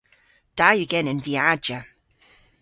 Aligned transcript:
Da 0.57 0.67
yw 0.75 0.87
genen 0.91 1.19
viajya. 1.25 1.79